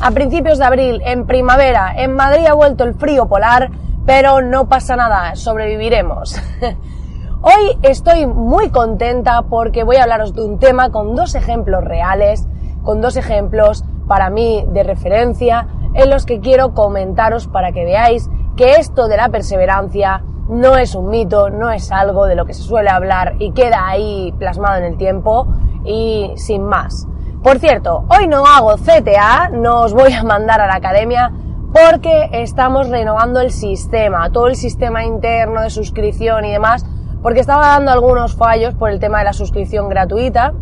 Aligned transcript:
a 0.00 0.10
principios 0.12 0.58
de 0.58 0.64
abril, 0.64 1.02
en 1.04 1.26
primavera, 1.26 1.92
en 1.96 2.14
Madrid 2.14 2.46
ha 2.46 2.54
vuelto 2.54 2.84
el 2.84 2.94
frío 2.94 3.26
polar, 3.26 3.70
pero 4.06 4.40
no 4.40 4.68
pasa 4.68 4.96
nada, 4.96 5.34
sobreviviremos. 5.34 6.36
Hoy 7.40 7.78
estoy 7.82 8.26
muy 8.26 8.70
contenta 8.70 9.42
porque 9.42 9.84
voy 9.84 9.96
a 9.96 10.04
hablaros 10.04 10.34
de 10.34 10.42
un 10.42 10.58
tema 10.58 10.90
con 10.90 11.14
dos 11.14 11.34
ejemplos 11.34 11.84
reales, 11.84 12.46
con 12.82 13.00
dos 13.00 13.16
ejemplos 13.16 13.84
para 14.06 14.30
mí 14.30 14.64
de 14.72 14.82
referencia, 14.82 15.66
en 15.94 16.10
los 16.10 16.26
que 16.26 16.40
quiero 16.40 16.74
comentaros 16.74 17.48
para 17.48 17.72
que 17.72 17.84
veáis 17.84 18.28
que 18.56 18.72
esto 18.76 19.08
de 19.08 19.16
la 19.16 19.28
perseverancia 19.28 20.22
no 20.48 20.76
es 20.76 20.94
un 20.94 21.10
mito, 21.10 21.50
no 21.50 21.70
es 21.70 21.92
algo 21.92 22.26
de 22.26 22.34
lo 22.34 22.46
que 22.46 22.54
se 22.54 22.62
suele 22.62 22.90
hablar 22.90 23.34
y 23.38 23.52
queda 23.52 23.86
ahí 23.88 24.32
plasmado 24.38 24.78
en 24.78 24.84
el 24.84 24.96
tiempo 24.96 25.46
y 25.84 26.32
sin 26.36 26.62
más. 26.62 27.06
Por 27.42 27.60
cierto, 27.60 28.04
hoy 28.08 28.26
no 28.26 28.44
hago 28.46 28.74
CTA, 28.76 29.50
no 29.50 29.82
os 29.82 29.94
voy 29.94 30.12
a 30.12 30.24
mandar 30.24 30.60
a 30.60 30.66
la 30.66 30.74
academia 30.74 31.32
porque 31.72 32.30
estamos 32.32 32.88
renovando 32.88 33.40
el 33.40 33.52
sistema, 33.52 34.30
todo 34.32 34.48
el 34.48 34.56
sistema 34.56 35.04
interno 35.04 35.62
de 35.62 35.70
suscripción 35.70 36.44
y 36.44 36.50
demás, 36.50 36.84
porque 37.22 37.38
estaba 37.38 37.68
dando 37.68 37.92
algunos 37.92 38.34
fallos 38.34 38.74
por 38.74 38.90
el 38.90 38.98
tema 38.98 39.18
de 39.18 39.24
la 39.24 39.32
suscripción 39.32 39.88
gratuita 39.88 40.52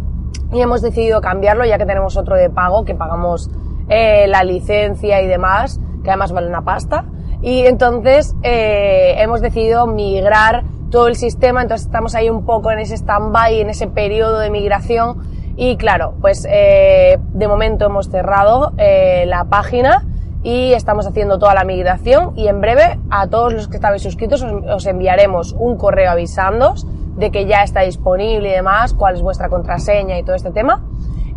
y 0.52 0.60
hemos 0.60 0.82
decidido 0.82 1.22
cambiarlo 1.22 1.64
ya 1.64 1.78
que 1.78 1.86
tenemos 1.86 2.18
otro 2.18 2.36
de 2.36 2.50
pago, 2.50 2.84
que 2.84 2.94
pagamos 2.94 3.50
eh, 3.88 4.26
la 4.28 4.44
licencia 4.44 5.22
y 5.22 5.26
demás, 5.26 5.80
que 6.04 6.10
además 6.10 6.32
vale 6.32 6.48
una 6.48 6.62
pasta. 6.62 7.06
Y 7.40 7.60
entonces 7.60 8.36
eh, 8.42 9.14
hemos 9.18 9.40
decidido 9.40 9.86
migrar 9.86 10.64
todo 10.90 11.08
el 11.08 11.16
sistema, 11.16 11.62
entonces 11.62 11.86
estamos 11.86 12.14
ahí 12.14 12.28
un 12.28 12.44
poco 12.44 12.70
en 12.70 12.80
ese 12.80 12.96
stand-by, 12.96 13.60
en 13.60 13.70
ese 13.70 13.86
periodo 13.86 14.38
de 14.40 14.50
migración 14.50 15.35
y 15.56 15.76
claro, 15.76 16.14
pues 16.20 16.46
eh, 16.48 17.18
de 17.32 17.48
momento 17.48 17.86
hemos 17.86 18.10
cerrado 18.10 18.72
eh, 18.76 19.24
la 19.26 19.44
página 19.44 20.04
y 20.42 20.74
estamos 20.74 21.06
haciendo 21.06 21.38
toda 21.38 21.54
la 21.54 21.64
migración 21.64 22.32
y 22.36 22.48
en 22.48 22.60
breve 22.60 22.98
a 23.10 23.26
todos 23.26 23.54
los 23.54 23.68
que 23.68 23.76
estabais 23.76 24.02
suscritos 24.02 24.42
os, 24.42 24.86
enviaremos 24.86 25.54
un 25.58 25.76
correo 25.76 26.10
avisándoos 26.10 26.86
de 27.16 27.30
que 27.30 27.46
ya 27.46 27.62
está 27.62 27.80
disponible 27.80 28.50
y 28.50 28.52
demás, 28.52 28.92
cuál 28.92 29.14
es 29.14 29.22
vuestra 29.22 29.48
contraseña 29.48 30.18
y 30.18 30.22
todo 30.22 30.36
este 30.36 30.50
tema. 30.50 30.84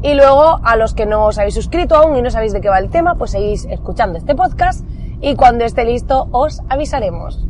Y 0.01 0.13
luego 0.13 0.59
a 0.63 0.75
los 0.75 0.93
que 0.93 1.05
no 1.05 1.25
os 1.25 1.39
habéis 1.39 1.55
suscrito 1.55 1.95
aún 1.95 2.17
y 2.17 2.21
no 2.21 2.29
sabéis 2.29 2.53
de 2.53 2.61
qué 2.61 2.69
va 2.69 2.79
el 2.79 2.89
tema, 2.89 3.15
pues 3.15 3.31
seguís 3.31 3.65
escuchando 3.65 4.17
este 4.17 4.35
podcast 4.35 4.85
y 5.21 5.35
cuando 5.35 5.63
esté 5.63 5.85
listo 5.85 6.27
os 6.31 6.61
avisaremos. 6.69 7.45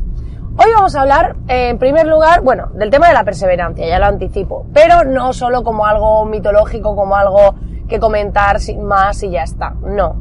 Hoy 0.61 0.73
vamos 0.75 0.93
a 0.93 1.03
hablar, 1.03 1.37
en 1.47 1.77
primer 1.77 2.05
lugar, 2.05 2.41
bueno, 2.41 2.67
del 2.73 2.89
tema 2.89 3.07
de 3.07 3.13
la 3.13 3.23
perseverancia, 3.23 3.87
ya 3.87 3.97
lo 3.97 4.07
anticipo, 4.07 4.65
pero 4.73 5.05
no 5.05 5.31
solo 5.31 5.63
como 5.63 5.85
algo 5.85 6.25
mitológico, 6.25 6.97
como 6.97 7.15
algo 7.15 7.55
que 7.87 7.97
comentar 7.97 8.57
más 8.77 9.23
y 9.23 9.29
ya 9.29 9.43
está, 9.43 9.69
no. 9.69 10.17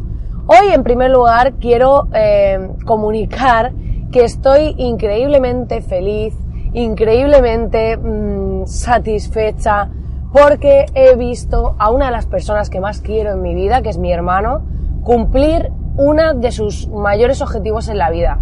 Hoy, 0.47 0.73
en 0.73 0.85
primer 0.85 1.11
lugar, 1.11 1.55
quiero 1.55 2.07
eh, 2.15 2.71
comunicar 2.87 3.73
que 4.13 4.23
estoy 4.23 4.77
increíblemente 4.79 5.83
feliz, 5.83 6.37
increíblemente 6.73 7.97
mm, 7.97 8.65
satisfecha, 8.67 9.91
porque 10.33 10.87
he 10.95 11.17
visto 11.17 11.75
a 11.81 11.91
una 11.91 12.07
de 12.07 12.13
las 12.13 12.27
personas 12.27 12.71
que 12.71 12.79
más 12.79 13.01
quiero 13.01 13.33
en 13.33 13.43
mi 13.43 13.57
vida, 13.57 13.83
que 13.83 13.89
es 13.89 13.99
mi 13.99 14.13
hermano, 14.13 14.63
cumplir 15.03 15.73
uno 15.97 16.35
de 16.35 16.53
sus 16.53 16.87
mayores 16.87 17.43
objetivos 17.43 17.89
en 17.89 17.99
la 17.99 18.11
vida. 18.11 18.39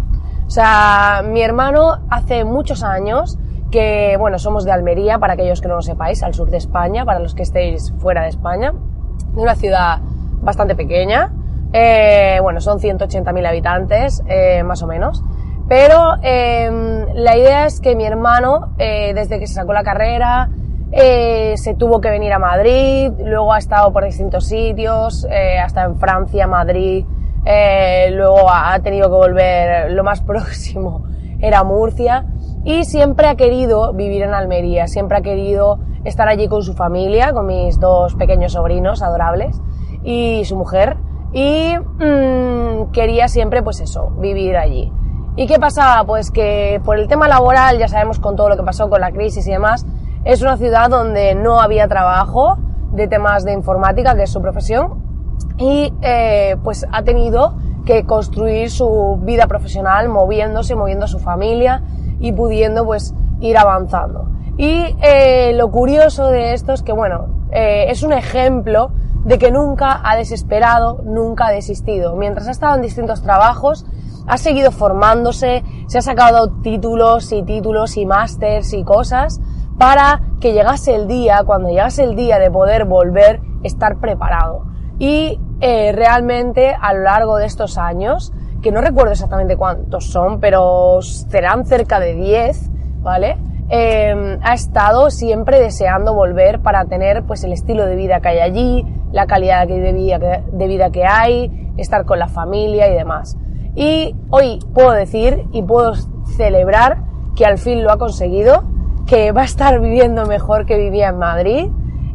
O 0.47 0.49
sea, 0.49 1.23
mi 1.25 1.41
hermano 1.41 1.99
hace 2.09 2.45
muchos 2.45 2.81
años 2.81 3.37
que, 3.69 4.15
bueno, 4.17 4.39
somos 4.39 4.63
de 4.63 4.71
Almería, 4.71 5.19
para 5.19 5.33
aquellos 5.33 5.59
que 5.59 5.67
no 5.67 5.75
lo 5.75 5.81
sepáis, 5.81 6.23
al 6.23 6.33
sur 6.33 6.49
de 6.49 6.57
España, 6.57 7.03
para 7.03 7.19
los 7.19 7.35
que 7.35 7.43
estéis 7.43 7.93
fuera 7.99 8.23
de 8.23 8.29
España, 8.29 8.73
de 9.33 9.41
una 9.41 9.55
ciudad 9.55 9.99
bastante 10.41 10.73
pequeña, 10.73 11.33
eh, 11.73 12.39
bueno, 12.41 12.61
son 12.61 12.79
180.000 12.79 13.45
habitantes, 13.45 14.23
eh, 14.27 14.63
más 14.63 14.81
o 14.83 14.87
menos, 14.87 15.21
pero 15.67 16.15
em, 16.21 17.07
la 17.13 17.35
idea 17.35 17.65
es 17.65 17.81
que 17.81 17.93
mi 17.97 18.05
hermano, 18.05 18.73
eh, 18.77 19.13
desde 19.13 19.39
que 19.39 19.47
se 19.47 19.55
sacó 19.55 19.73
la 19.73 19.83
carrera, 19.83 20.49
se 20.89 21.75
tuvo 21.77 21.99
que 21.99 22.09
venir 22.09 22.31
a 22.31 22.39
Madrid, 22.39 23.11
luego 23.19 23.51
ha 23.51 23.57
estado 23.57 23.91
por 23.91 24.05
distintos 24.05 24.45
sitios, 24.45 25.27
ha 25.29 25.65
estado 25.65 25.91
en 25.91 25.99
Francia, 25.99 26.47
Madrid, 26.47 27.05
eh, 27.49 28.11
luego 28.11 28.49
ha 28.49 28.77
tenido 28.79 29.09
que 29.09 29.15
volver 29.15 29.91
lo 29.91 30.03
más 30.03 30.21
próximo 30.23 31.05
era 31.39 31.63
Murcia 31.63 32.25
y 32.65 32.83
siempre 32.83 33.27
ha 33.27 33.35
querido 33.35 33.93
vivir 33.93 34.23
en 34.23 34.33
Almería, 34.33 34.87
siempre 34.87 35.17
ha 35.17 35.21
querido 35.21 35.79
estar 36.03 36.27
allí 36.27 36.47
con 36.47 36.63
su 36.63 36.73
familia, 36.73 37.31
con 37.31 37.45
mis 37.45 37.79
dos 37.79 38.15
pequeños 38.15 38.53
sobrinos 38.53 39.01
adorables 39.01 39.61
y 40.03 40.43
su 40.45 40.57
mujer 40.57 40.97
y 41.31 41.75
mm, 41.77 42.91
quería 42.91 43.27
siempre 43.27 43.63
pues 43.63 43.79
eso, 43.79 44.09
vivir 44.19 44.57
allí. 44.57 44.91
¿Y 45.37 45.45
qué 45.45 45.59
pasaba? 45.59 46.03
Pues 46.03 46.31
que 46.31 46.81
por 46.83 46.97
el 46.97 47.07
tema 47.07 47.27
laboral, 47.27 47.77
ya 47.77 47.87
sabemos 47.87 48.19
con 48.19 48.35
todo 48.35 48.49
lo 48.49 48.57
que 48.57 48.63
pasó 48.63 48.89
con 48.89 48.99
la 48.99 49.11
crisis 49.11 49.47
y 49.47 49.51
demás, 49.51 49.85
es 50.25 50.41
una 50.41 50.57
ciudad 50.57 50.89
donde 50.89 51.35
no 51.35 51.61
había 51.61 51.87
trabajo 51.87 52.57
de 52.91 53.07
temas 53.07 53.45
de 53.45 53.53
informática, 53.53 54.15
que 54.15 54.23
es 54.23 54.31
su 54.31 54.41
profesión, 54.41 55.06
y 55.57 55.93
eh, 56.01 56.55
pues 56.63 56.85
ha 56.91 57.03
tenido 57.03 57.55
que 57.85 58.05
construir 58.05 58.69
su 58.69 59.19
vida 59.23 59.47
profesional 59.47 60.09
moviéndose, 60.09 60.75
moviendo 60.75 61.05
a 61.05 61.07
su 61.07 61.19
familia 61.19 61.83
y 62.19 62.31
pudiendo 62.31 62.85
pues 62.85 63.13
ir 63.39 63.57
avanzando. 63.57 64.29
Y 64.57 64.95
eh, 65.01 65.53
lo 65.55 65.71
curioso 65.71 66.27
de 66.27 66.53
esto 66.53 66.73
es 66.73 66.81
que 66.81 66.91
bueno, 66.91 67.27
eh, 67.51 67.85
es 67.89 68.03
un 68.03 68.13
ejemplo 68.13 68.91
de 69.23 69.37
que 69.37 69.51
nunca 69.51 70.01
ha 70.03 70.15
desesperado, 70.15 71.01
nunca 71.03 71.47
ha 71.47 71.51
desistido. 71.51 72.15
Mientras 72.15 72.47
ha 72.47 72.51
estado 72.51 72.75
en 72.75 72.81
distintos 72.81 73.21
trabajos, 73.21 73.85
ha 74.27 74.37
seguido 74.37 74.71
formándose, 74.71 75.63
se 75.87 75.97
ha 75.97 76.01
sacado 76.01 76.49
títulos 76.61 77.31
y 77.31 77.43
títulos 77.43 77.97
y 77.97 78.05
másters 78.05 78.73
y 78.73 78.83
cosas 78.83 79.39
para 79.77 80.21
que 80.39 80.53
llegase 80.53 80.95
el 80.95 81.07
día, 81.07 81.43
cuando 81.45 81.69
llegase 81.69 82.03
el 82.03 82.15
día 82.15 82.39
de 82.39 82.49
poder 82.51 82.85
volver, 82.85 83.41
estar 83.63 83.99
preparado. 83.99 84.65
Y 84.99 85.39
eh, 85.61 85.91
realmente 85.93 86.75
a 86.79 86.93
lo 86.93 87.01
largo 87.01 87.37
de 87.37 87.45
estos 87.45 87.77
años, 87.77 88.33
que 88.61 88.71
no 88.71 88.81
recuerdo 88.81 89.11
exactamente 89.11 89.55
cuántos 89.57 90.05
son, 90.05 90.39
pero 90.39 91.01
serán 91.01 91.65
cerca 91.65 91.99
de 91.99 92.15
10, 92.15 92.69
¿vale? 93.01 93.37
Eh, 93.69 94.39
ha 94.41 94.53
estado 94.53 95.09
siempre 95.09 95.59
deseando 95.59 96.13
volver 96.13 96.61
para 96.61 96.85
tener 96.85 97.23
pues 97.23 97.43
el 97.43 97.51
estilo 97.51 97.85
de 97.85 97.95
vida 97.95 98.21
que 98.21 98.29
hay 98.29 98.39
allí, 98.39 98.85
la 99.11 99.27
calidad 99.27 99.67
de 99.67 99.91
vida, 99.91 100.19
de 100.19 100.67
vida 100.67 100.89
que 100.89 101.05
hay, 101.05 101.73
estar 101.77 102.05
con 102.05 102.19
la 102.19 102.27
familia 102.27 102.89
y 102.89 102.93
demás. 102.93 103.37
Y 103.75 104.15
hoy 104.29 104.59
puedo 104.73 104.91
decir 104.91 105.45
y 105.51 105.61
puedo 105.61 105.93
celebrar 106.37 107.03
que 107.35 107.45
al 107.45 107.57
fin 107.57 107.83
lo 107.83 107.91
ha 107.91 107.97
conseguido, 107.97 108.63
que 109.05 109.31
va 109.31 109.41
a 109.41 109.45
estar 109.45 109.79
viviendo 109.79 110.25
mejor 110.25 110.65
que 110.65 110.77
vivía 110.77 111.09
en 111.09 111.17
Madrid, 111.17 111.69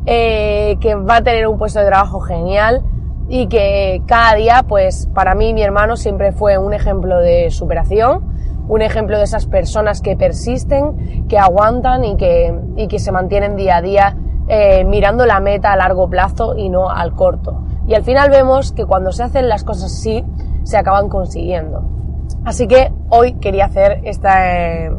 eh, 0.07 0.77
que 0.81 0.95
va 0.95 1.17
a 1.17 1.23
tener 1.23 1.47
un 1.47 1.59
puesto 1.59 1.81
de 1.81 1.87
trabajo 1.87 2.21
genial 2.21 2.83
y 3.29 3.47
que 3.47 4.03
cada 4.07 4.35
día, 4.35 4.65
pues 4.69 5.09
para 5.15 5.35
mí 5.35 5.55
mi 5.55 5.63
hermano 5.63 5.97
siempre 5.97 6.33
fue 6.33 6.59
un 6.59 6.75
ejemplo 6.75 7.19
de 7.19 7.51
superación, 7.51 8.33
un 8.69 8.83
ejemplo 8.83 9.19
de 9.19 9.25
esas 9.25 9.47
personas 9.47 10.01
que 10.01 10.17
persisten, 10.17 11.27
que 11.29 11.39
aguantan 11.39 12.05
y 12.05 12.17
que, 12.17 12.55
y 12.77 12.89
que 12.89 12.99
se 12.99 13.13
mantienen 13.13 13.57
día 13.57 13.77
a 13.77 13.83
día 13.83 14.17
eh, 14.49 14.85
mirando 14.85 15.25
la 15.25 15.41
meta 15.41 15.73
a 15.73 15.77
largo 15.77 16.09
plazo 16.11 16.57
y 16.57 16.69
no 16.69 16.91
al 16.91 17.15
corto. 17.15 17.65
Y 17.87 17.95
al 17.95 18.05
final 18.05 18.31
vemos 18.31 18.73
que 18.73 18.85
cuando 18.85 19.13
se 19.13 19.23
hacen 19.23 19.49
las 19.49 19.65
cosas 19.65 19.93
así, 19.93 20.25
se 20.65 20.77
acaban 20.77 21.09
consiguiendo. 21.09 21.83
Así 22.45 22.67
que 22.67 22.93
hoy 23.09 23.35
quería 23.35 23.67
hacer 23.67 24.01
esta, 24.05 24.91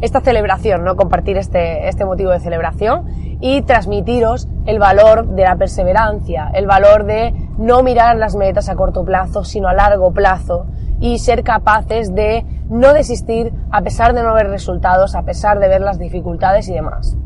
esta 0.00 0.20
celebración, 0.20 0.84
¿no? 0.84 0.96
Compartir 0.96 1.36
este, 1.36 1.88
este 1.88 2.04
motivo 2.04 2.30
de 2.30 2.40
celebración 2.40 3.06
y 3.40 3.62
transmitiros 3.62 4.48
el 4.66 4.78
valor 4.78 5.28
de 5.28 5.42
la 5.42 5.56
perseverancia, 5.56 6.50
el 6.54 6.66
valor 6.66 7.04
de 7.04 7.32
no 7.58 7.82
mirar 7.82 8.16
las 8.16 8.36
metas 8.36 8.68
a 8.68 8.76
corto 8.76 9.04
plazo, 9.04 9.44
sino 9.44 9.68
a 9.68 9.74
largo 9.74 10.12
plazo 10.12 10.66
y 11.00 11.18
ser 11.18 11.42
capaces 11.42 12.14
de 12.14 12.44
no 12.68 12.92
desistir 12.92 13.52
a 13.70 13.82
pesar 13.82 14.14
de 14.14 14.22
no 14.22 14.34
ver 14.34 14.48
resultados, 14.48 15.14
a 15.14 15.22
pesar 15.22 15.58
de 15.58 15.68
ver 15.68 15.80
las 15.80 15.98
dificultades 15.98 16.68
y 16.68 16.74
demás. 16.74 17.16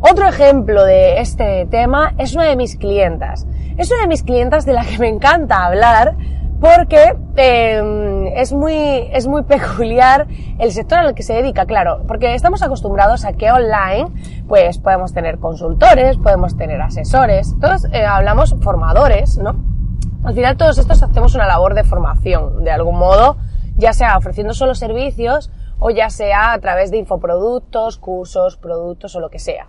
Otro 0.00 0.28
ejemplo 0.28 0.84
de 0.84 1.20
este 1.20 1.66
tema 1.66 2.14
es 2.18 2.34
una 2.34 2.44
de 2.44 2.56
mis 2.56 2.76
clientas. 2.76 3.46
Es 3.76 3.90
una 3.90 4.02
de 4.02 4.08
mis 4.08 4.22
clientas 4.22 4.64
de 4.64 4.72
la 4.72 4.84
que 4.84 4.98
me 4.98 5.08
encanta 5.08 5.64
hablar 5.64 6.14
porque 6.60 7.16
eh, 7.36 7.82
es, 8.36 8.52
muy, 8.52 8.74
es 9.12 9.26
muy 9.26 9.42
peculiar 9.42 10.26
el 10.58 10.72
sector 10.72 10.98
al 10.98 11.14
que 11.14 11.22
se 11.22 11.34
dedica, 11.34 11.66
claro, 11.66 12.02
porque 12.06 12.34
estamos 12.34 12.62
acostumbrados 12.62 13.24
a 13.24 13.32
que 13.32 13.50
online 13.50 14.08
pues 14.48 14.78
podemos 14.78 15.12
tener 15.12 15.38
consultores, 15.38 16.16
podemos 16.16 16.56
tener 16.56 16.80
asesores, 16.80 17.54
todos 17.60 17.84
eh, 17.92 18.04
hablamos 18.04 18.54
formadores, 18.60 19.38
¿no? 19.38 19.56
Al 20.24 20.34
final 20.34 20.56
todos 20.56 20.78
estos 20.78 21.02
hacemos 21.02 21.34
una 21.34 21.46
labor 21.46 21.74
de 21.74 21.84
formación, 21.84 22.64
de 22.64 22.70
algún 22.70 22.98
modo, 22.98 23.36
ya 23.76 23.92
sea 23.92 24.16
ofreciendo 24.16 24.54
solo 24.54 24.74
servicios 24.74 25.50
o 25.78 25.90
ya 25.90 26.10
sea 26.10 26.52
a 26.52 26.58
través 26.58 26.90
de 26.90 26.96
infoproductos, 26.96 27.98
cursos, 27.98 28.56
productos 28.56 29.14
o 29.14 29.20
lo 29.20 29.30
que 29.30 29.38
sea. 29.38 29.68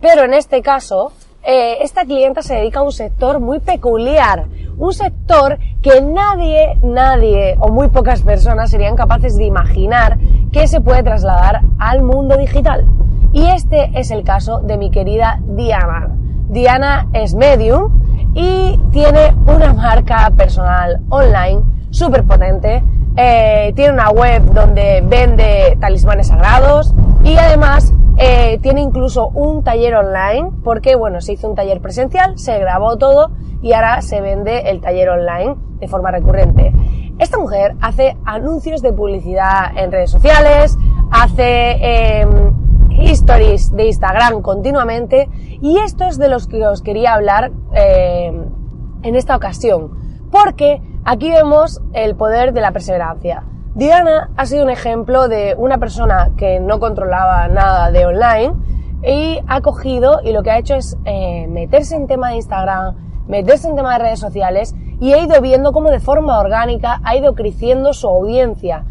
Pero 0.00 0.24
en 0.24 0.34
este 0.34 0.60
caso, 0.60 1.12
eh, 1.42 1.78
esta 1.80 2.04
clienta 2.04 2.42
se 2.42 2.56
dedica 2.56 2.80
a 2.80 2.82
un 2.82 2.92
sector 2.92 3.40
muy 3.40 3.60
peculiar, 3.60 4.46
un 4.78 4.92
sector 4.92 5.58
que 5.82 6.00
nadie, 6.00 6.78
nadie 6.82 7.56
o 7.58 7.68
muy 7.68 7.88
pocas 7.88 8.22
personas 8.22 8.70
serían 8.70 8.96
capaces 8.96 9.36
de 9.36 9.44
imaginar 9.44 10.18
que 10.52 10.68
se 10.68 10.80
puede 10.80 11.02
trasladar 11.02 11.62
al 11.78 12.02
mundo 12.02 12.36
digital. 12.36 12.86
Y 13.32 13.46
este 13.46 13.90
es 13.94 14.10
el 14.10 14.24
caso 14.24 14.60
de 14.60 14.78
mi 14.78 14.90
querida 14.90 15.40
Diana. 15.46 16.08
Diana 16.48 17.08
es 17.12 17.34
medium 17.34 18.00
y 18.34 18.78
tiene 18.92 19.34
una 19.46 19.72
marca 19.72 20.30
personal 20.36 21.00
online 21.08 21.62
súper 21.90 22.24
potente. 22.24 22.82
Eh, 23.16 23.72
tiene 23.74 23.94
una 23.94 24.10
web 24.10 24.42
donde 24.52 25.02
vende 25.06 25.76
talismanes 25.80 26.28
sagrados 26.28 26.94
y 27.24 27.36
además 27.36 27.92
eh, 28.18 28.58
tiene 28.62 28.80
incluso 28.80 29.28
un 29.28 29.62
taller 29.62 29.94
online 29.94 30.50
porque, 30.64 30.96
bueno, 30.96 31.20
se 31.20 31.34
hizo 31.34 31.48
un 31.48 31.54
taller 31.54 31.80
presencial, 31.80 32.38
se 32.38 32.58
grabó 32.58 32.96
todo 32.96 33.30
y 33.62 33.72
ahora 33.72 34.00
se 34.02 34.20
vende 34.20 34.70
el 34.70 34.80
taller 34.80 35.10
online 35.10 35.56
de 35.78 35.88
forma 35.88 36.10
recurrente. 36.10 36.72
Esta 37.18 37.38
mujer 37.38 37.76
hace 37.80 38.16
anuncios 38.24 38.82
de 38.82 38.92
publicidad 38.92 39.76
en 39.76 39.92
redes 39.92 40.10
sociales, 40.10 40.76
hace 41.10 41.72
eh, 41.80 42.26
stories 43.10 43.74
de 43.74 43.86
Instagram 43.86 44.42
continuamente 44.42 45.28
y 45.60 45.78
esto 45.78 46.04
es 46.04 46.18
de 46.18 46.28
los 46.28 46.46
que 46.46 46.66
os 46.66 46.82
quería 46.82 47.14
hablar 47.14 47.52
eh, 47.74 48.32
en 49.02 49.14
esta 49.14 49.36
ocasión 49.36 50.06
porque 50.30 50.82
aquí 51.04 51.30
vemos 51.30 51.80
el 51.92 52.16
poder 52.16 52.52
de 52.52 52.60
la 52.60 52.72
perseverancia. 52.72 53.44
Diana 53.76 54.30
ha 54.38 54.46
sido 54.46 54.64
un 54.64 54.70
ejemplo 54.70 55.28
de 55.28 55.54
una 55.58 55.76
persona 55.76 56.30
que 56.38 56.60
no 56.60 56.80
controlaba 56.80 57.46
nada 57.48 57.90
de 57.90 58.06
online 58.06 58.54
y 59.02 59.38
ha 59.46 59.60
cogido 59.60 60.20
y 60.24 60.32
lo 60.32 60.42
que 60.42 60.50
ha 60.50 60.58
hecho 60.58 60.76
es 60.76 60.96
eh, 61.04 61.46
meterse 61.46 61.94
en 61.94 62.06
tema 62.06 62.30
de 62.30 62.36
Instagram, 62.36 63.24
meterse 63.28 63.68
en 63.68 63.76
tema 63.76 63.92
de 63.92 63.98
redes 63.98 64.18
sociales 64.18 64.74
y 64.98 65.12
ha 65.12 65.18
ido 65.18 65.42
viendo 65.42 65.72
cómo 65.72 65.90
de 65.90 66.00
forma 66.00 66.40
orgánica 66.40 67.02
ha 67.04 67.16
ido 67.16 67.34
creciendo 67.34 67.92
su 67.92 68.08
audiencia. 68.08 68.86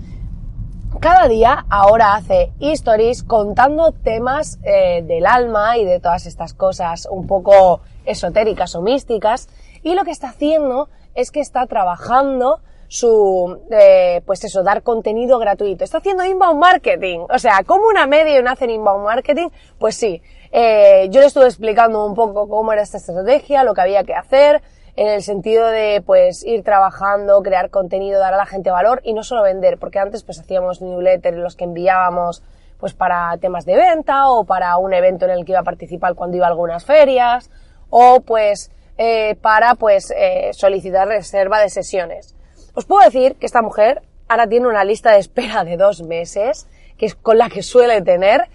Cada 0.99 1.27
día 1.27 1.65
ahora 1.67 2.13
hace 2.13 2.53
stories 2.59 3.23
contando 3.23 3.91
temas 3.91 4.59
eh, 4.61 5.01
del 5.01 5.25
alma 5.25 5.79
y 5.79 5.85
de 5.85 5.99
todas 5.99 6.27
estas 6.27 6.53
cosas 6.53 7.07
un 7.09 7.25
poco 7.25 7.81
esotéricas 8.05 8.75
o 8.75 8.83
místicas 8.83 9.49
y 9.81 9.95
lo 9.95 10.03
que 10.03 10.11
está 10.11 10.29
haciendo 10.29 10.89
es 11.15 11.31
que 11.31 11.39
está 11.39 11.65
trabajando 11.65 12.59
su, 12.87 13.59
eh, 13.71 14.21
pues 14.25 14.43
eso, 14.43 14.63
dar 14.63 14.83
contenido 14.83 15.39
gratuito. 15.39 15.83
Está 15.83 15.99
haciendo 15.99 16.23
inbound 16.23 16.59
marketing. 16.59 17.25
O 17.29 17.39
sea, 17.39 17.61
¿cómo 17.65 17.87
una 17.87 18.05
media 18.07 18.39
hace 18.49 18.65
inbound 18.65 19.03
marketing? 19.03 19.49
Pues 19.79 19.95
sí. 19.95 20.21
Eh, 20.51 21.07
yo 21.09 21.19
le 21.19 21.27
estuve 21.27 21.45
explicando 21.45 22.05
un 22.05 22.15
poco 22.15 22.47
cómo 22.47 22.71
era 22.71 22.81
esta 22.81 22.97
estrategia, 22.97 23.63
lo 23.63 23.73
que 23.73 23.81
había 23.81 24.03
que 24.03 24.13
hacer, 24.13 24.61
en 24.95 25.07
el 25.07 25.21
sentido 25.21 25.67
de, 25.67 26.01
pues, 26.05 26.45
ir 26.45 26.63
trabajando, 26.63 27.41
crear 27.41 27.69
contenido, 27.69 28.19
dar 28.19 28.33
a 28.33 28.37
la 28.37 28.45
gente 28.45 28.71
valor 28.71 29.01
y 29.03 29.13
no 29.13 29.23
solo 29.23 29.43
vender, 29.43 29.77
porque 29.77 29.99
antes, 29.99 30.23
pues, 30.23 30.39
hacíamos 30.39 30.81
newsletters 30.81 31.37
los 31.37 31.57
que 31.57 31.65
enviábamos, 31.65 32.41
pues, 32.79 32.93
para 32.93 33.35
temas 33.37 33.65
de 33.65 33.75
venta 33.75 34.29
o 34.29 34.45
para 34.45 34.77
un 34.77 34.93
evento 34.93 35.25
en 35.25 35.31
el 35.31 35.43
que 35.43 35.51
iba 35.51 35.59
a 35.59 35.63
participar 35.63 36.15
cuando 36.15 36.37
iba 36.37 36.45
a 36.45 36.49
algunas 36.49 36.85
ferias 36.85 37.49
o, 37.89 38.21
pues, 38.21 38.71
eh, 38.97 39.35
para, 39.41 39.75
pues, 39.75 40.13
eh, 40.15 40.51
solicitar 40.53 41.07
reserva 41.07 41.59
de 41.59 41.69
sesiones. 41.69 42.34
Os 42.75 42.83
puedo 42.83 43.05
decir 43.05 43.35
que 43.35 43.45
esta 43.45 43.61
mujer 43.61 44.01
ahora 44.27 44.47
tiene 44.47 44.67
una 44.67 44.83
lista 44.83 45.13
de 45.13 45.19
espera 45.19 45.63
de 45.63 45.77
dos 45.77 46.01
meses, 46.01 46.67
que 46.97 47.05
es 47.05 47.15
con 47.15 47.37
la 47.37 47.49
que 47.49 47.63
suele 47.63 48.01
tener, 48.01 48.49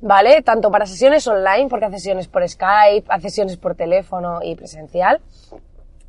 ¿vale? 0.00 0.42
Tanto 0.42 0.70
para 0.70 0.86
sesiones 0.86 1.26
online, 1.26 1.68
porque 1.68 1.86
hace 1.86 1.98
sesiones 1.98 2.28
por 2.28 2.48
Skype, 2.48 3.06
hace 3.08 3.30
sesiones 3.30 3.56
por 3.56 3.74
teléfono 3.74 4.38
y 4.44 4.54
presencial. 4.54 5.20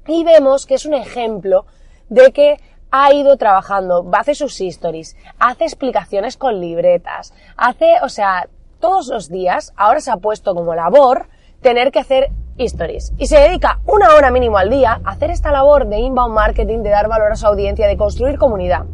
Y 0.06 0.24
vemos 0.24 0.68
que 0.68 0.76
es 0.76 0.86
un 0.86 0.94
ejemplo 0.94 1.66
de 2.08 2.32
que 2.32 2.60
ha 2.92 3.12
ido 3.14 3.36
trabajando, 3.36 4.08
hace 4.14 4.36
sus 4.36 4.62
stories, 4.62 5.18
hace 5.40 5.64
explicaciones 5.64 6.38
con 6.38 6.62
libretas, 6.62 7.34
hace, 7.58 7.96
o 8.04 8.10
sea, 8.10 8.48
todos 8.80 9.08
los 9.08 9.28
días, 9.28 9.74
ahora 9.76 10.02
se 10.02 10.12
ha 10.12 10.18
puesto 10.18 10.54
como 10.54 10.76
labor 10.76 11.30
tener 11.62 11.92
que 11.92 12.00
hacer 12.00 12.30
Stories. 12.58 13.14
Y 13.18 13.28
se 13.28 13.38
dedica 13.38 13.80
una 13.86 14.16
hora 14.16 14.32
mínimo 14.32 14.58
al 14.58 14.70
día 14.70 15.02
a 15.04 15.12
hacer 15.12 15.30
esta 15.32 15.52
labor 15.52 15.88
de 15.88 16.00
inbound 16.00 16.34
marketing, 16.34 16.80
de 16.80 16.90
dar 16.90 17.08
valor 17.08 17.32
a 17.32 17.36
su 17.36 17.46
audiencia, 17.48 17.88
de 17.88 17.98
construir 17.98 18.38
comunidad. 18.38 18.86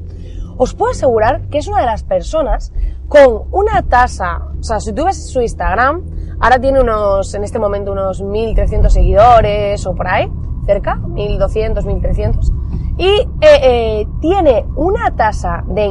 Os 0.57 0.73
puedo 0.73 0.91
asegurar 0.91 1.41
que 1.49 1.59
es 1.59 1.67
una 1.67 1.79
de 1.79 1.85
las 1.85 2.03
personas 2.03 2.73
con 3.07 3.43
una 3.51 3.81
tasa, 3.83 4.47
o 4.59 4.63
sea, 4.63 4.79
si 4.79 4.93
tú 4.93 5.05
ves 5.05 5.29
su 5.29 5.41
Instagram, 5.41 6.01
ahora 6.39 6.59
tiene 6.59 6.79
unos, 6.79 7.33
en 7.33 7.43
este 7.43 7.59
momento 7.59 7.91
unos 7.91 8.21
1300 8.21 8.91
seguidores 8.91 9.85
o 9.85 9.93
por 9.93 10.07
ahí, 10.07 10.31
cerca, 10.65 10.95
1200, 10.95 11.85
1300, 11.85 12.53
y 12.97 13.07
eh, 13.07 13.27
eh, 13.41 14.07
tiene 14.21 14.65
una 14.75 15.15
tasa 15.15 15.63
de, 15.67 15.81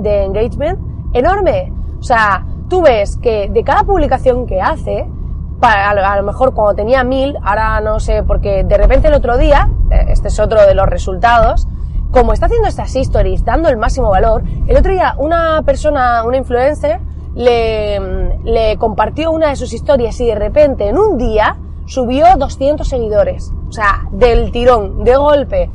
de 0.00 0.24
engagement 0.24 0.78
enorme. 1.12 1.72
O 1.98 2.02
sea, 2.02 2.46
tú 2.68 2.82
ves 2.82 3.16
que 3.16 3.48
de 3.50 3.64
cada 3.64 3.82
publicación 3.84 4.46
que 4.46 4.60
hace, 4.60 5.06
a 5.60 6.16
lo 6.16 6.22
mejor 6.22 6.54
cuando 6.54 6.74
tenía 6.74 7.04
mil, 7.04 7.36
ahora 7.42 7.80
no 7.80 8.00
sé, 8.00 8.22
porque 8.22 8.64
de 8.64 8.76
repente 8.76 9.08
el 9.08 9.14
otro 9.14 9.38
día, 9.38 9.70
eh, 9.90 10.06
este 10.08 10.28
es 10.28 10.38
otro 10.38 10.62
de 10.66 10.74
los 10.74 10.86
resultados, 10.86 11.66
como 12.10 12.32
está 12.32 12.46
haciendo 12.46 12.68
estas 12.68 12.94
stories 12.94 13.44
dando 13.44 13.68
el 13.68 13.76
máximo 13.76 14.10
valor, 14.10 14.42
el 14.66 14.76
otro 14.76 14.92
día 14.92 15.14
una 15.18 15.62
persona, 15.62 16.24
una 16.24 16.36
influencer, 16.36 17.00
le, 17.34 18.00
le 18.44 18.76
compartió 18.78 19.30
una 19.30 19.48
de 19.48 19.56
sus 19.56 19.72
historias 19.72 20.18
y 20.20 20.26
de 20.26 20.34
repente 20.34 20.88
en 20.88 20.96
un 20.96 21.18
día 21.18 21.58
subió 21.86 22.36
200 22.36 22.86
seguidores. 22.86 23.52
O 23.68 23.72
sea, 23.72 24.08
del 24.10 24.50
tirón, 24.52 25.04
de 25.04 25.16
golpe. 25.16 25.70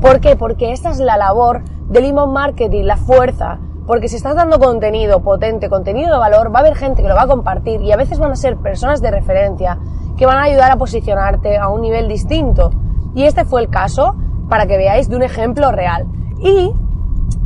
¿Por 0.00 0.20
qué? 0.20 0.36
Porque 0.36 0.72
esta 0.72 0.90
es 0.90 0.98
la 0.98 1.16
labor 1.16 1.62
del 1.88 2.04
email 2.04 2.28
marketing, 2.28 2.84
la 2.84 2.96
fuerza, 2.96 3.58
porque 3.86 4.08
si 4.08 4.16
estás 4.16 4.34
dando 4.34 4.58
contenido 4.58 5.20
potente, 5.20 5.68
contenido 5.68 6.12
de 6.12 6.18
valor, 6.18 6.52
va 6.52 6.58
a 6.58 6.62
haber 6.62 6.74
gente 6.74 7.02
que 7.02 7.08
lo 7.08 7.14
va 7.14 7.22
a 7.22 7.26
compartir 7.28 7.80
y 7.82 7.92
a 7.92 7.96
veces 7.96 8.18
van 8.18 8.32
a 8.32 8.36
ser 8.36 8.56
personas 8.56 9.00
de 9.00 9.10
referencia 9.10 9.78
que 10.16 10.26
van 10.26 10.38
a 10.38 10.44
ayudar 10.44 10.72
a 10.72 10.76
posicionarte 10.76 11.56
a 11.56 11.68
un 11.68 11.82
nivel 11.82 12.08
distinto. 12.08 12.70
Y 13.14 13.24
este 13.24 13.44
fue 13.44 13.60
el 13.60 13.68
caso 13.68 14.16
para 14.48 14.66
que 14.66 14.76
veáis 14.76 15.08
de 15.08 15.16
un 15.16 15.22
ejemplo 15.22 15.70
real. 15.72 16.06
Y 16.40 16.72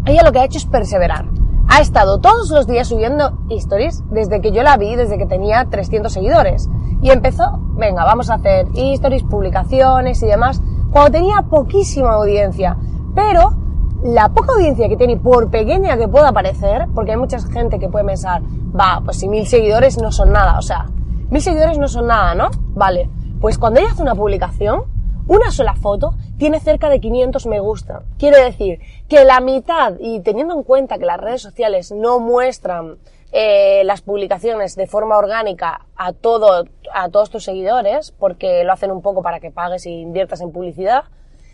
ella 0.07 0.23
lo 0.23 0.33
que 0.33 0.39
ha 0.39 0.45
hecho 0.45 0.59
es 0.59 0.67
perseverar. 0.67 1.27
Ha 1.69 1.81
estado 1.81 2.19
todos 2.19 2.51
los 2.51 2.67
días 2.67 2.89
subiendo 2.89 3.39
stories 3.51 4.03
desde 4.11 4.41
que 4.41 4.51
yo 4.51 4.63
la 4.63 4.77
vi, 4.77 4.97
desde 4.97 5.19
que 5.19 5.27
tenía 5.27 5.67
300 5.71 6.13
seguidores. 6.13 6.69
Y 7.03 7.11
empezó, 7.11 7.61
venga, 7.75 8.05
vamos 8.05 8.31
a 8.31 8.35
hacer 8.35 8.67
stories, 8.75 9.23
publicaciones 9.25 10.23
y 10.23 10.27
demás, 10.27 10.61
cuando 10.91 11.13
tenía 11.13 11.43
poquísima 11.43 12.15
audiencia. 12.15 12.77
Pero 13.15 13.53
la 14.03 14.29
poca 14.31 14.55
audiencia 14.55 14.89
que 14.89 14.97
tiene, 14.97 15.17
por 15.17 15.51
pequeña 15.51 15.97
que 15.97 16.09
pueda 16.09 16.33
parecer, 16.33 16.87
porque 16.95 17.13
hay 17.13 17.17
mucha 17.19 17.39
gente 17.41 17.79
que 17.79 17.89
puede 17.89 18.05
pensar, 18.05 18.43
va, 18.43 19.01
pues 19.05 19.19
si 19.19 19.29
mil 19.29 19.47
seguidores 19.47 20.01
no 20.01 20.11
son 20.11 20.33
nada, 20.33 20.59
o 20.59 20.63
sea, 20.63 20.87
mil 21.29 21.43
seguidores 21.43 21.79
no 21.79 21.89
son 21.89 22.07
nada, 22.07 22.35
¿no? 22.35 22.51
Vale, 22.75 23.11
pues 23.41 23.59
cuando 23.59 23.81
ella 23.81 23.91
hace 23.91 24.03
una 24.03 24.15
publicación, 24.15 24.85
una 25.27 25.51
sola 25.51 25.75
foto 25.75 26.15
tiene 26.39 26.61
cerca 26.61 26.89
de 26.89 27.01
500 27.01 27.47
me 27.47 27.61
gusta. 27.61 28.03
Quiere 28.19 28.43
decir 28.43 28.81
que 29.09 29.25
la 29.25 29.41
mitad, 29.41 29.95
y 30.01 30.21
teniendo 30.21 30.55
en 30.55 30.63
cuenta 30.63 30.99
que 30.99 31.05
las 31.05 31.21
redes 31.21 31.43
sociales 31.43 31.93
no 31.93 32.19
muestran 32.19 32.99
eh, 33.33 33.83
las 33.85 34.01
publicaciones 34.01 34.75
de 34.75 34.89
forma 34.89 35.17
orgánica 35.17 35.87
a 35.95 36.13
todo, 36.13 36.65
a 36.93 37.09
todos 37.11 37.31
tus 37.31 37.45
seguidores, 37.45 38.11
porque 38.11 38.65
lo 38.65 38.73
hacen 38.73 38.91
un 38.91 39.03
poco 39.03 39.23
para 39.23 39.39
que 39.39 39.53
pagues 39.53 39.87
y 39.87 40.01
inviertas 40.01 40.41
en 40.41 40.51
publicidad, 40.51 41.05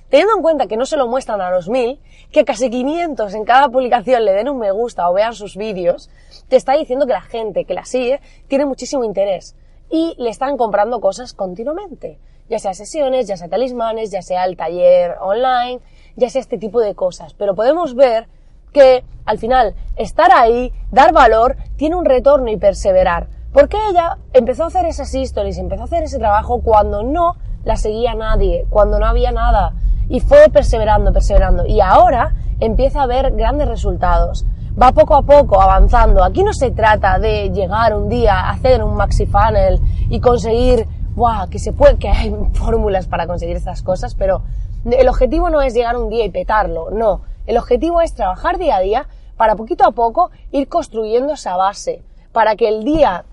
Teniendo 0.08 0.36
en 0.36 0.42
cuenta 0.42 0.68
que 0.68 0.76
no 0.76 0.86
se 0.86 0.96
lo 0.96 1.08
muestran 1.08 1.40
a 1.40 1.50
los 1.50 1.68
mil, 1.68 2.00
que 2.30 2.44
casi 2.44 2.70
500 2.70 3.34
en 3.34 3.44
cada 3.44 3.68
publicación 3.68 4.24
le 4.24 4.32
den 4.32 4.48
un 4.48 4.58
me 4.58 4.70
gusta 4.70 5.10
o 5.10 5.12
vean 5.12 5.34
sus 5.34 5.56
vídeos, 5.56 6.10
te 6.48 6.54
está 6.54 6.74
diciendo 6.74 7.06
que 7.06 7.12
la 7.12 7.22
gente 7.22 7.64
que 7.64 7.74
la 7.74 7.84
sigue 7.84 8.20
tiene 8.46 8.66
muchísimo 8.66 9.02
interés 9.02 9.56
y 9.90 10.14
le 10.18 10.30
están 10.30 10.56
comprando 10.56 11.00
cosas 11.00 11.32
continuamente. 11.32 12.20
Ya 12.48 12.60
sea 12.60 12.74
sesiones, 12.74 13.26
ya 13.26 13.36
sea 13.36 13.48
talismanes, 13.48 14.12
ya 14.12 14.22
sea 14.22 14.44
el 14.44 14.56
taller 14.56 15.16
online, 15.20 15.80
ya 16.14 16.30
sea 16.30 16.40
este 16.40 16.58
tipo 16.58 16.80
de 16.80 16.94
cosas. 16.94 17.34
Pero 17.34 17.56
podemos 17.56 17.96
ver 17.96 18.28
que 18.72 19.04
al 19.24 19.38
final 19.38 19.74
estar 19.96 20.30
ahí, 20.32 20.72
dar 20.92 21.12
valor, 21.12 21.56
tiene 21.76 21.96
un 21.96 22.04
retorno 22.04 22.48
y 22.48 22.56
perseverar. 22.56 23.26
Porque 23.52 23.76
ella 23.90 24.18
empezó 24.32 24.64
a 24.64 24.66
hacer 24.68 24.86
esas 24.86 25.12
historias, 25.14 25.58
empezó 25.58 25.82
a 25.82 25.86
hacer 25.86 26.04
ese 26.04 26.18
trabajo 26.18 26.60
cuando 26.62 27.02
no 27.02 27.34
la 27.64 27.76
seguía 27.76 28.14
nadie, 28.14 28.66
cuando 28.70 29.00
no 29.00 29.06
había 29.06 29.32
nada 29.32 29.72
Y 30.08 30.20
fue 30.20 30.48
perseverando, 30.50 31.12
perseverando. 31.12 31.66
Y 31.66 31.80
ahora 31.80 32.34
empieza 32.60 33.02
a 33.02 33.06
ver 33.06 33.32
grandes 33.32 33.68
resultados. 33.68 34.44
Va 34.80 34.92
poco 34.92 35.14
a 35.14 35.22
poco 35.22 35.60
avanzando. 35.60 36.22
Aquí 36.22 36.42
no 36.42 36.52
se 36.52 36.70
trata 36.70 37.18
de 37.18 37.50
llegar 37.50 37.94
un 37.96 38.08
día 38.08 38.34
a 38.34 38.50
hacer 38.50 38.82
un 38.82 38.94
maxi 38.94 39.26
funnel 39.26 39.80
y 40.08 40.20
conseguir, 40.20 40.86
wow, 41.14 41.48
que 41.50 41.58
se 41.58 41.72
puede, 41.72 41.96
que 41.96 42.08
hay 42.08 42.34
fórmulas 42.52 43.06
para 43.06 43.26
conseguir 43.26 43.56
estas 43.56 43.82
cosas, 43.82 44.14
pero 44.14 44.42
el 44.84 45.08
objetivo 45.08 45.50
no 45.50 45.62
es 45.62 45.74
llegar 45.74 45.96
un 45.96 46.10
día 46.10 46.24
y 46.24 46.30
petarlo, 46.30 46.90
no. 46.90 47.22
El 47.46 47.58
objetivo 47.58 48.00
es 48.02 48.14
trabajar 48.14 48.58
día 48.58 48.76
a 48.76 48.80
día 48.80 49.08
para 49.36 49.56
poquito 49.56 49.84
a 49.84 49.92
poco 49.92 50.30
ir 50.52 50.68
construyendo 50.68 51.34
esa 51.34 51.56
base, 51.56 52.02
para 52.32 52.56
que 52.56 52.68
el 52.68 52.84
día 52.84 53.24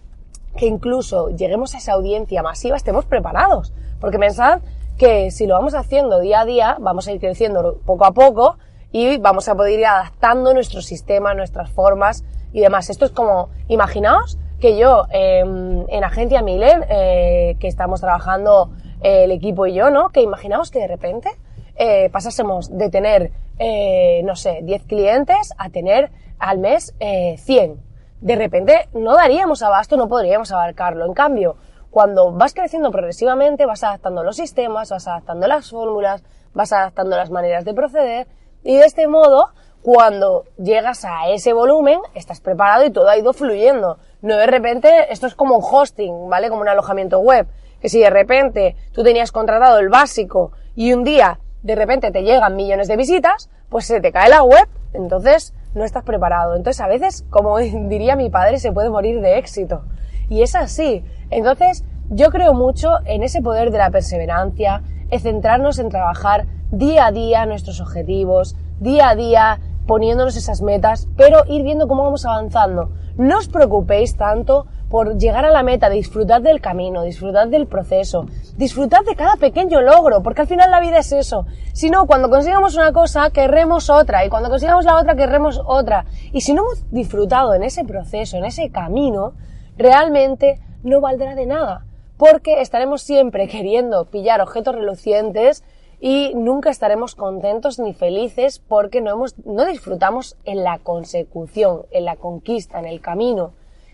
que 0.55 0.67
incluso 0.67 1.29
lleguemos 1.29 1.73
a 1.73 1.77
esa 1.77 1.93
audiencia 1.93 2.43
masiva 2.43 2.77
estemos 2.77 3.05
preparados. 3.05 3.73
Porque 3.99 4.19
pensad 4.19 4.61
que 4.97 5.31
si 5.31 5.47
lo 5.47 5.55
vamos 5.55 5.73
haciendo 5.73 6.19
día 6.19 6.41
a 6.41 6.45
día, 6.45 6.77
vamos 6.79 7.07
a 7.07 7.11
ir 7.11 7.19
creciendo 7.19 7.79
poco 7.85 8.05
a 8.05 8.11
poco 8.11 8.57
y 8.91 9.17
vamos 9.17 9.49
a 9.49 9.55
poder 9.55 9.79
ir 9.79 9.85
adaptando 9.85 10.53
nuestro 10.53 10.81
sistema, 10.81 11.33
nuestras 11.33 11.69
formas 11.71 12.23
y 12.53 12.61
demás. 12.61 12.89
Esto 12.89 13.05
es 13.05 13.11
como, 13.11 13.49
imaginaos 13.67 14.37
que 14.59 14.77
yo 14.77 15.05
em, 15.09 15.83
en 15.89 16.03
Agencia 16.03 16.41
Miller, 16.41 16.87
eh, 16.89 17.57
que 17.59 17.67
estamos 17.67 17.99
trabajando 17.99 18.69
el 19.01 19.31
equipo 19.31 19.65
y 19.67 19.73
yo, 19.73 19.89
¿no? 19.89 20.09
Que 20.09 20.21
imaginaos 20.21 20.71
que 20.71 20.79
de 20.79 20.87
repente 20.87 21.29
eh, 21.75 22.09
pasásemos 22.11 22.69
de 22.77 22.89
tener, 22.89 23.31
eh, 23.59 24.21
no 24.23 24.37
sé, 24.37 24.59
10 24.63 24.83
clientes 24.83 25.53
a 25.57 25.69
tener 25.69 26.11
al 26.39 26.59
mes 26.59 26.95
100. 26.99 27.77
De 28.21 28.35
repente 28.35 28.87
no 28.93 29.15
daríamos 29.15 29.63
abasto, 29.63 29.97
no 29.97 30.07
podríamos 30.07 30.51
abarcarlo. 30.51 31.05
En 31.05 31.13
cambio, 31.13 31.57
cuando 31.93 32.31
vas 32.31 32.55
creciendo 32.55 32.89
progresivamente, 32.89 33.67
vas 33.67 33.83
adaptando 33.83 34.23
los 34.23 34.35
sistemas, 34.35 34.89
vas 34.89 35.07
adaptando 35.07 35.45
las 35.45 35.69
fórmulas, 35.69 36.23
vas 36.51 36.73
adaptando 36.73 37.15
las 37.15 37.29
maneras 37.29 37.65
de 37.65 37.75
proceder 37.75 38.27
y 38.63 38.77
de 38.77 38.85
este 38.85 39.07
modo, 39.07 39.49
cuando 39.83 40.45
llegas 40.57 41.05
a 41.05 41.29
ese 41.29 41.53
volumen, 41.53 41.99
estás 42.15 42.41
preparado 42.41 42.83
y 42.83 42.89
todo 42.89 43.09
ha 43.09 43.17
ido 43.17 43.31
fluyendo. 43.31 43.99
No 44.23 44.37
de 44.37 44.47
repente, 44.47 45.13
esto 45.13 45.27
es 45.27 45.35
como 45.35 45.57
un 45.57 45.63
hosting, 45.63 46.29
¿vale? 46.29 46.49
Como 46.49 46.61
un 46.61 46.67
alojamiento 46.67 47.19
web 47.19 47.45
que 47.79 47.89
si 47.89 47.99
de 47.99 48.09
repente 48.09 48.75
tú 48.91 49.03
tenías 49.03 49.31
contratado 49.31 49.77
el 49.77 49.89
básico 49.89 50.51
y 50.73 50.93
un 50.93 51.03
día 51.03 51.39
de 51.61 51.75
repente 51.75 52.09
te 52.09 52.23
llegan 52.23 52.55
millones 52.55 52.87
de 52.87 52.97
visitas, 52.97 53.51
pues 53.69 53.85
se 53.85 54.01
te 54.01 54.11
cae 54.11 54.29
la 54.29 54.41
web, 54.41 54.67
entonces 54.93 55.53
no 55.75 55.83
estás 55.83 56.03
preparado. 56.03 56.55
Entonces 56.55 56.81
a 56.81 56.87
veces, 56.87 57.23
como 57.29 57.57
diría 57.59 58.15
mi 58.15 58.31
padre, 58.31 58.57
se 58.57 58.71
puede 58.71 58.89
morir 58.89 59.21
de 59.21 59.37
éxito. 59.37 59.83
Y 60.29 60.41
es 60.41 60.55
así. 60.55 61.03
Entonces 61.29 61.83
yo 62.09 62.29
creo 62.31 62.53
mucho 62.53 62.89
en 63.05 63.23
ese 63.23 63.41
poder 63.41 63.71
de 63.71 63.77
la 63.77 63.89
perseverancia, 63.89 64.83
en 65.09 65.19
centrarnos 65.19 65.79
en 65.79 65.89
trabajar 65.89 66.47
día 66.71 67.07
a 67.07 67.11
día 67.11 67.45
nuestros 67.45 67.79
objetivos, 67.81 68.55
día 68.79 69.09
a 69.09 69.15
día 69.15 69.59
poniéndonos 69.87 70.35
esas 70.37 70.61
metas, 70.61 71.07
pero 71.17 71.43
ir 71.47 71.63
viendo 71.63 71.87
cómo 71.87 72.03
vamos 72.03 72.25
avanzando. 72.25 72.91
No 73.17 73.37
os 73.37 73.47
preocupéis 73.47 74.15
tanto 74.15 74.65
por 74.89 75.17
llegar 75.17 75.45
a 75.45 75.51
la 75.51 75.63
meta, 75.63 75.89
disfrutad 75.89 76.41
del 76.41 76.61
camino, 76.61 77.03
disfrutad 77.03 77.47
del 77.47 77.67
proceso, 77.67 78.27
disfrutad 78.57 78.99
de 79.05 79.15
cada 79.15 79.35
pequeño 79.35 79.81
logro, 79.81 80.21
porque 80.21 80.41
al 80.41 80.47
final 80.47 80.71
la 80.71 80.79
vida 80.79 80.99
es 80.99 81.11
eso. 81.11 81.45
Si 81.73 81.89
no, 81.89 82.05
cuando 82.05 82.29
consigamos 82.29 82.75
una 82.75 82.91
cosa, 82.91 83.29
querremos 83.31 83.89
otra, 83.89 84.25
y 84.25 84.29
cuando 84.29 84.49
consigamos 84.49 84.85
la 84.85 84.97
otra, 84.97 85.15
querremos 85.15 85.61
otra. 85.65 86.05
Y 86.31 86.41
si 86.41 86.53
no 86.53 86.61
hemos 86.61 86.91
disfrutado 86.91 87.53
en 87.55 87.63
ese 87.63 87.83
proceso, 87.85 88.37
en 88.37 88.45
ese 88.45 88.69
camino, 88.69 89.33
realmente 89.77 90.59
no 90.83 91.01
valdrá 91.01 91.35
de 91.35 91.45
nada, 91.45 91.85
porque 92.17 92.61
estaremos 92.61 93.01
siempre 93.01 93.47
queriendo 93.47 94.05
pillar 94.05 94.41
objetos 94.41 94.75
relucientes 94.75 95.63
y 95.99 96.33
nunca 96.35 96.69
estaremos 96.69 97.15
contentos 97.15 97.79
ni 97.79 97.93
felices 97.93 98.59
porque 98.59 98.99
no, 98.99 99.11
hemos, 99.11 99.37
no 99.45 99.65
disfrutamos 99.65 100.35
en 100.43 100.63
la 100.63 100.79
consecución, 100.79 101.83
en 101.91 102.05
la 102.05 102.17
conquista, 102.17 102.79
en 102.79 102.85
el 102.85 102.99
camino. 102.99 103.53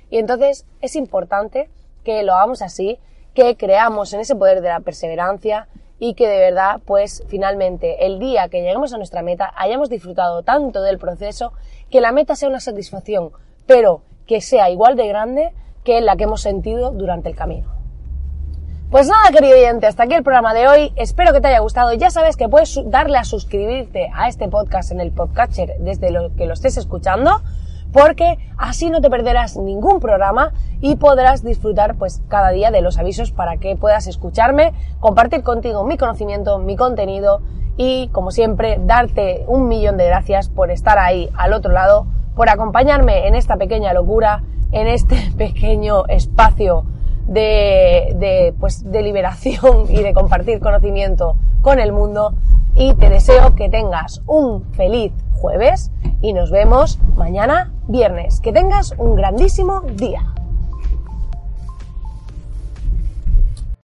Y 0.10 0.18
entonces 0.18 0.66
es 0.82 0.96
importante 0.96 1.70
que 2.04 2.24
lo 2.24 2.34
hagamos 2.34 2.64
así, 2.64 2.98
que 3.36 3.56
creamos 3.58 4.12
en 4.14 4.22
ese 4.22 4.36
poder 4.36 4.62
de 4.62 4.70
la 4.70 4.80
perseverancia 4.80 5.68
y 6.00 6.16
que 6.16 6.28
de 6.28 6.40
verdad, 6.40 6.82
pues 6.84 7.24
finalmente, 7.28 8.06
el 8.06 8.18
día 8.18 8.50
que 8.50 8.62
lleguemos 8.62 8.92
a 8.94 8.98
nuestra 8.98 9.22
meta, 9.22 9.54
hayamos 9.56 9.90
disfrutado 9.90 10.42
tanto 10.42 10.82
del 10.82 10.98
proceso 10.98 11.54
que 11.92 12.02
la 12.02 12.12
meta 12.12 12.36
sea 12.36 12.50
una 12.50 12.60
satisfacción, 12.60 13.32
pero 13.68 14.02
que 14.26 14.42
sea 14.42 14.70
igual 14.70 14.96
de 14.96 15.08
grande 15.08 15.52
que 15.84 16.02
la 16.02 16.16
que 16.16 16.26
hemos 16.26 16.42
sentido 16.42 16.92
durante 16.92 17.30
el 17.30 17.36
camino. 17.36 17.68
Pues 18.92 19.08
nada, 19.08 19.30
querido 19.32 19.56
oyente, 19.56 19.86
hasta 19.86 20.04
aquí 20.04 20.16
el 20.16 20.24
programa 20.24 20.54
de 20.54 20.68
hoy. 20.68 20.94
Espero 20.96 21.32
que 21.32 21.42
te 21.42 21.48
haya 21.48 21.60
gustado. 21.60 21.94
Ya 21.94 22.10
sabes 22.10 22.36
que 22.38 22.50
puedes 22.50 22.80
darle 22.86 23.18
a 23.20 23.24
suscribirte 23.24 24.10
a 24.16 24.28
este 24.28 24.48
podcast 24.48 24.92
en 24.92 25.00
el 25.00 25.12
podcatcher 25.12 25.76
desde 25.80 26.10
lo 26.10 26.36
que 26.36 26.48
lo 26.48 26.54
estés 26.54 26.78
escuchando 26.78 27.42
porque 27.92 28.38
así 28.58 28.90
no 28.90 29.02
te 29.02 29.10
perderás 29.10 29.58
ningún 29.58 30.00
programa 30.00 30.54
y 30.82 30.96
podrás 30.96 31.44
disfrutar 31.44 31.96
pues 31.96 32.22
cada 32.28 32.50
día 32.52 32.72
de 32.72 32.82
los 32.82 32.98
avisos 32.98 33.32
para 33.32 33.58
que 33.58 33.76
puedas 33.76 34.08
escucharme, 34.08 34.74
compartir 35.00 35.44
contigo 35.44 35.84
mi 35.84 35.98
conocimiento, 35.98 36.60
mi 36.60 36.76
contenido 36.76 37.42
y 37.78 38.10
como 38.10 38.32
siempre 38.32 38.80
darte 38.84 39.44
un 39.48 39.68
millón 39.68 39.98
de 39.98 40.06
gracias 40.06 40.50
por 40.50 40.70
estar 40.72 41.00
ahí 41.00 41.30
al 41.38 41.54
otro 41.54 41.72
lado, 41.72 42.06
por 42.36 42.50
acompañarme 42.50 43.28
en 43.28 43.36
esta 43.36 43.58
pequeña 43.58 43.94
locura, 43.94 44.44
en 44.72 44.88
este 44.88 45.32
pequeño 45.38 46.06
espacio 46.08 46.86
de, 47.28 48.16
de, 48.16 48.54
pues, 48.60 48.90
de 48.92 49.02
liberación 49.04 49.86
y 49.90 50.02
de 50.02 50.14
compartir 50.14 50.60
conocimiento 50.60 51.36
con 51.62 51.80
el 51.80 51.92
mundo 51.92 52.34
y 52.76 52.94
te 52.96 53.10
deseo 53.10 53.56
que 53.56 53.70
tengas 53.70 54.22
un 54.26 54.64
feliz 54.74 55.12
jueves 55.34 55.92
y 56.22 56.34
nos 56.34 56.52
vemos 56.52 57.00
mañana 57.16 57.72
viernes. 57.88 58.42
Que 58.42 58.52
tengas 58.52 58.94
un 58.98 59.16
grandísimo 59.16 59.82
día. 59.82 60.34